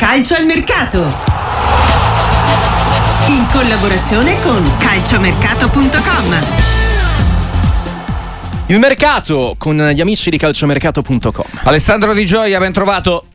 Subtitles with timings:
[0.00, 0.96] Calcio al mercato.
[3.26, 6.38] In collaborazione con calciomercato.com.
[8.68, 11.60] Il mercato con gli amici di calciomercato.com.
[11.64, 13.26] Alessandro Di Gioia, ben trovato.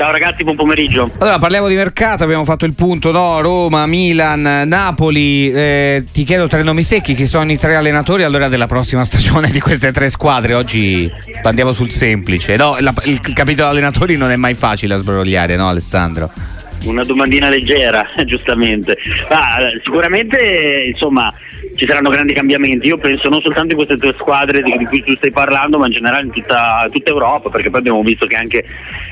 [0.00, 1.10] Ciao ragazzi, buon pomeriggio.
[1.18, 3.42] Allora, parliamo di mercato, abbiamo fatto il punto, no?
[3.42, 5.52] Roma, Milan, Napoli.
[5.52, 9.50] Eh, ti chiedo tre nomi secchi, chi sono i tre allenatori allora della prossima stagione
[9.50, 10.54] di queste tre squadre?
[10.54, 12.56] Oggi andiamo sul semplice.
[12.56, 16.30] No, la, il capitolo allenatori non è mai facile a sbrogliare, no Alessandro?
[16.84, 18.96] Una domandina leggera, giustamente.
[19.28, 21.30] Ma, sicuramente, insomma,
[21.76, 22.88] ci saranno grandi cambiamenti.
[22.88, 25.92] Io penso non soltanto in queste tre squadre di, cui tu stai parlando, ma in
[25.92, 28.64] generale in tutta, tutta Europa, perché poi abbiamo visto che anche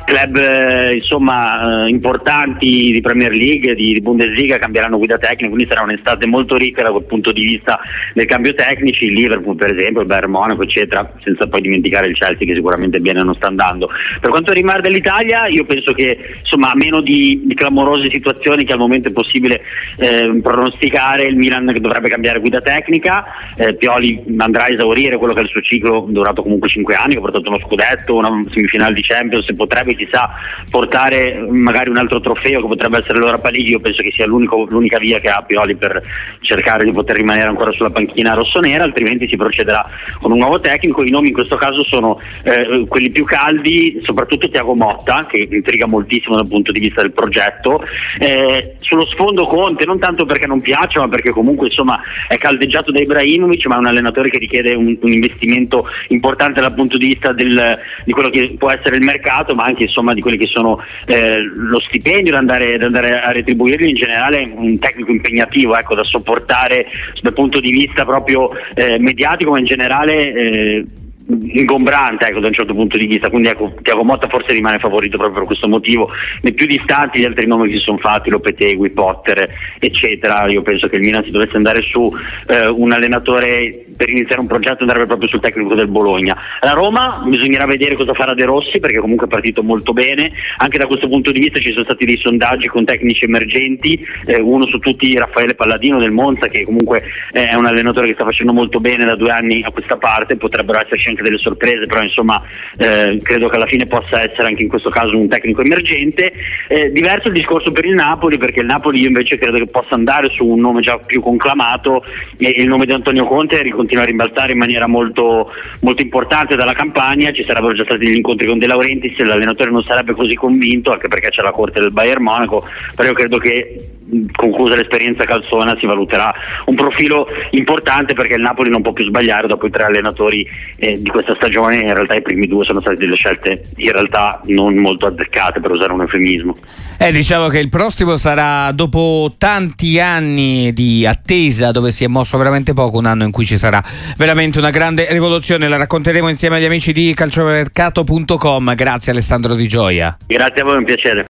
[0.04, 5.66] club eh, insomma, eh, importanti di Premier League, di, di, Bundesliga cambieranno guida tecnica, quindi
[5.66, 7.78] sarà un'estate molto ricca da quel punto di vista
[8.14, 12.14] del cambio tecnici, il Liverpool per esempio, il Bayern Monaco eccetera, senza poi dimenticare il
[12.14, 13.88] Chelsea che sicuramente bene non sta andando.
[14.20, 18.72] Per quanto riguarda l'Italia io penso che insomma a meno di, di clamorose situazioni che
[18.72, 19.60] al momento è possibile
[19.98, 23.24] eh, pronosticare, il Milan dovrebbe cambiare guida tecnica,
[23.56, 27.12] eh, Pioli andrà a esaurire quello che è il suo ciclo durato comunque 5 anni,
[27.12, 30.30] che ha portato uno scudetto, una semifinale di Champions, se potrebbe chissà
[30.70, 34.98] portare magari un altro trofeo che potrebbe essere l'Europa League, io penso che sia l'unica
[34.98, 36.02] via che ha Pioli per
[36.40, 39.84] cercare di poter rimanere ancora sulla panchina rossonera, altrimenti si procederà
[40.20, 44.48] con un nuovo tecnico, i nomi in questo caso sono eh, quelli più caldi, soprattutto
[44.48, 47.82] Tiago Motta che intriga moltissimo dal punto di vista del progetto,
[48.18, 52.92] eh, sullo sfondo Conte, non tanto perché non piace ma perché comunque insomma è caldeggiato
[52.92, 57.08] da Ibrahimovic ma è un allenatore che richiede un, un investimento importante dal punto di
[57.08, 60.46] vista del, di quello che può essere il mercato ma anche insomma di quelli che
[60.46, 65.76] sono eh, lo stipendio da andare, da andare, a retribuirli in generale un tecnico impegnativo
[65.76, 66.86] ecco, da sopportare
[67.22, 70.84] dal punto di vista proprio eh, mediatico ma in generale eh,
[71.28, 75.16] ingombrante ecco, da un certo punto di vista, quindi ecco, Tiago Motta forse rimane favorito
[75.18, 76.10] proprio per questo motivo,
[76.42, 79.48] nei più distanti gli altri nomi si sono fatti, Lopetegui, Potter,
[79.78, 82.10] eccetera, io penso che il Milan si dovesse andare su
[82.48, 86.38] eh, un allenatore per iniziare un progetto andrebbe proprio sul tecnico del Bologna.
[86.60, 90.78] La Roma bisognerà vedere cosa farà De Rossi perché comunque è partito molto bene, anche
[90.78, 94.66] da questo punto di vista ci sono stati dei sondaggi con tecnici emergenti, eh, uno
[94.66, 98.52] su tutti Raffaele Palladino del Monza che comunque eh, è un allenatore che sta facendo
[98.52, 102.40] molto bene da due anni a questa parte, potrebbero esserci anche delle sorprese, però insomma
[102.76, 106.32] eh, credo che alla fine possa essere anche in questo caso un tecnico emergente.
[106.68, 109.94] Eh, diverso il discorso per il Napoli, perché il Napoli io invece credo che possa
[109.94, 112.04] andare su un nome già più conclamato
[112.38, 115.50] e il nome di Antonio Conte continua a rimbalzare in maniera molto,
[115.80, 119.82] molto importante dalla campagna, ci sarebbero già stati gli incontri con De Laurentiis, l'allenatore non
[119.82, 123.97] sarebbe così convinto, anche perché c'è la corte del Bayern Monaco, però io credo che
[124.32, 126.32] conclusa l'esperienza calzona si valuterà
[126.66, 130.46] un profilo importante perché il Napoli non può più sbagliare dopo i tre allenatori
[130.76, 131.76] eh, di questa stagione.
[131.76, 135.70] In realtà i primi due sono state delle scelte in realtà non molto azzeccate per
[135.70, 136.56] usare un eufemismo.
[136.98, 142.36] Eh, diciamo che il prossimo sarà dopo tanti anni di attesa dove si è mosso
[142.38, 143.82] veramente poco un anno in cui ci sarà
[144.16, 145.68] veramente una grande rivoluzione.
[145.68, 150.16] La racconteremo insieme agli amici di calciomercato.com grazie Alessandro Di Gioia.
[150.26, 151.24] Grazie a voi, un piacere